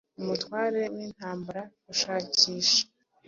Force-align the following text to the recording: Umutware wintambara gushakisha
Umutware 0.19 0.81
wintambara 0.93 1.61
gushakisha 1.85 2.81